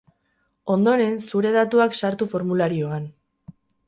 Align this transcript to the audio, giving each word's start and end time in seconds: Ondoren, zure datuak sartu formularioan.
Ondoren, 0.75 1.19
zure 1.31 1.51
datuak 1.55 1.97
sartu 1.99 2.29
formularioan. 2.31 3.07